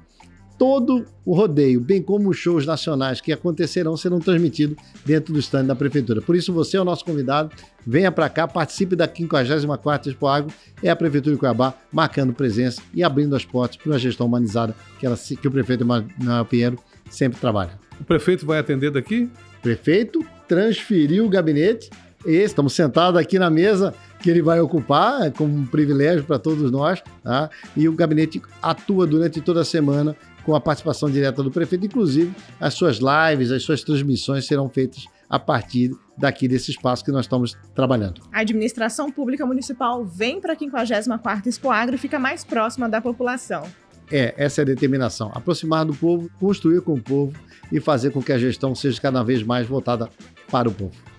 todo 0.61 1.07
o 1.25 1.35
rodeio, 1.35 1.81
bem 1.81 2.03
como 2.03 2.29
os 2.29 2.37
shows 2.37 2.67
nacionais 2.67 3.19
que 3.19 3.33
acontecerão, 3.33 3.97
serão 3.97 4.21
transmitidos 4.21 4.77
dentro 5.07 5.33
do 5.33 5.39
stand 5.39 5.65
da 5.65 5.75
Prefeitura. 5.75 6.21
Por 6.21 6.37
isso, 6.37 6.53
você 6.53 6.77
é 6.77 6.81
o 6.81 6.85
nosso 6.85 7.03
convidado, 7.03 7.51
venha 7.87 8.13
para 8.13 8.29
cá, 8.29 8.47
participe 8.47 8.95
da 8.95 9.09
54ª 9.09 10.09
Expo 10.09 10.27
Agro, 10.27 10.53
é 10.83 10.91
a 10.91 10.95
Prefeitura 10.95 11.35
de 11.35 11.41
Cuiabá 11.41 11.73
marcando 11.91 12.35
presença 12.35 12.83
e 12.93 13.03
abrindo 13.03 13.35
as 13.35 13.43
portas 13.43 13.79
para 13.79 13.91
uma 13.91 13.99
gestão 13.99 14.27
humanizada 14.27 14.77
que, 14.99 15.07
ela, 15.07 15.17
que 15.17 15.49
o 15.49 15.51
prefeito 15.51 15.83
Emanuel 15.83 16.45
Pinheiro 16.45 16.79
sempre 17.09 17.41
trabalha. 17.41 17.81
O 17.99 18.05
prefeito 18.05 18.45
vai 18.45 18.59
atender 18.59 18.91
daqui? 18.91 19.31
Prefeito 19.63 20.23
transferiu 20.47 21.25
o 21.25 21.31
gabinete. 21.31 21.89
Estamos 22.25 22.75
sentados 22.75 23.19
aqui 23.19 23.39
na 23.39 23.49
mesa 23.49 23.95
que 24.21 24.29
ele 24.29 24.43
vai 24.43 24.61
ocupar, 24.61 25.27
é 25.27 25.31
como 25.31 25.57
um 25.57 25.65
privilégio 25.65 26.25
para 26.25 26.39
todos 26.39 26.71
nós. 26.71 27.03
Tá? 27.23 27.49
E 27.75 27.89
o 27.89 27.93
gabinete 27.95 28.43
atua 28.63 29.07
durante 29.07 29.41
toda 29.41 29.63
a 29.63 29.65
semana 29.65 30.15
com 30.45 30.55
a 30.55 30.61
participação 30.61 31.11
direta 31.11 31.43
do 31.43 31.51
prefeito. 31.51 31.87
Inclusive, 31.87 32.35
as 32.61 32.75
suas 32.75 32.99
lives, 32.99 33.51
as 33.51 33.63
suas 33.63 33.83
transmissões 33.83 34.47
serão 34.47 34.69
feitas 34.69 35.07
a 35.29 35.39
partir 35.39 35.93
daqui 36.19 36.47
desse 36.47 36.71
espaço 36.71 37.05
que 37.05 37.11
nós 37.11 37.25
estamos 37.25 37.57
trabalhando. 37.75 38.21
A 38.33 38.41
administração 38.41 39.11
pública 39.11 39.47
municipal 39.47 40.05
vem 40.05 40.41
para 40.41 40.53
a 40.53 40.57
54ª 40.57 41.47
Expo 41.47 41.71
Agro 41.71 41.95
e 41.95 41.99
fica 41.99 42.19
mais 42.19 42.45
próxima 42.45 42.89
da 42.89 43.01
população. 43.01 43.63
É, 44.11 44.35
essa 44.37 44.61
é 44.61 44.63
a 44.63 44.67
determinação. 44.67 45.31
Aproximar 45.35 45.87
do 45.87 45.95
povo, 45.95 46.29
construir 46.39 46.83
com 46.83 46.95
o 46.95 47.01
povo 47.01 47.33
e 47.71 47.81
fazer 47.81 48.11
com 48.11 48.21
que 48.21 48.33
a 48.33 48.39
gestão 48.39 48.75
seja 48.75 49.01
cada 49.01 49.23
vez 49.23 49.43
mais 49.43 49.67
voltada 49.67 50.09
para 50.51 50.69
o 50.69 50.73
povo. 50.73 51.10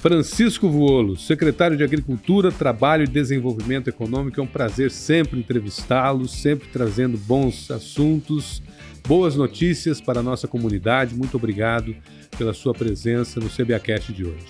Francisco 0.00 0.66
Vuolo, 0.66 1.14
secretário 1.14 1.76
de 1.76 1.84
Agricultura, 1.84 2.50
Trabalho 2.50 3.04
e 3.04 3.06
Desenvolvimento 3.06 3.88
Econômico. 3.88 4.40
É 4.40 4.42
um 4.42 4.46
prazer 4.46 4.90
sempre 4.90 5.38
entrevistá-lo, 5.38 6.26
sempre 6.26 6.68
trazendo 6.72 7.18
bons 7.18 7.70
assuntos, 7.70 8.62
boas 9.06 9.36
notícias 9.36 10.00
para 10.00 10.20
a 10.20 10.22
nossa 10.22 10.48
comunidade. 10.48 11.14
Muito 11.14 11.36
obrigado 11.36 11.94
pela 12.38 12.54
sua 12.54 12.72
presença 12.72 13.40
no 13.40 13.50
CBAcast 13.50 14.10
de 14.14 14.24
hoje. 14.24 14.46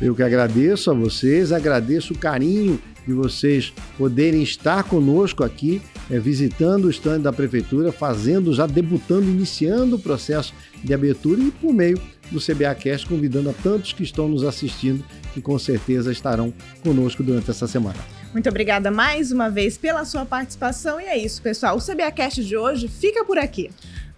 Eu 0.00 0.12
que 0.12 0.24
agradeço 0.24 0.90
a 0.90 0.94
vocês, 0.94 1.52
agradeço 1.52 2.12
o 2.12 2.18
carinho 2.18 2.82
de 3.06 3.12
vocês 3.12 3.72
poderem 3.96 4.42
estar 4.42 4.82
conosco 4.82 5.44
aqui, 5.44 5.80
é, 6.10 6.18
visitando 6.18 6.86
o 6.86 6.90
estande 6.90 7.22
da 7.22 7.32
Prefeitura, 7.32 7.92
fazendo, 7.92 8.52
já 8.52 8.66
debutando, 8.66 9.24
iniciando 9.24 9.96
o 9.96 9.98
processo 9.98 10.52
de 10.82 10.92
abertura 10.92 11.40
e 11.40 11.50
por 11.50 11.72
meio 11.72 12.00
do 12.30 12.40
CBAcast, 12.40 13.06
convidando 13.06 13.50
a 13.50 13.52
tantos 13.52 13.92
que 13.92 14.02
estão 14.02 14.28
nos 14.28 14.44
assistindo, 14.44 15.04
que 15.32 15.40
com 15.40 15.58
certeza 15.58 16.12
estarão 16.12 16.52
conosco 16.82 17.22
durante 17.22 17.50
essa 17.50 17.66
semana. 17.66 17.98
Muito 18.32 18.48
obrigada 18.48 18.90
mais 18.90 19.32
uma 19.32 19.48
vez 19.48 19.76
pela 19.76 20.04
sua 20.04 20.24
participação 20.24 21.00
e 21.00 21.04
é 21.04 21.18
isso, 21.18 21.42
pessoal. 21.42 21.76
O 21.76 21.80
CBAcast 21.80 22.44
de 22.44 22.56
hoje 22.56 22.88
fica 22.88 23.24
por 23.24 23.38
aqui. 23.38 23.70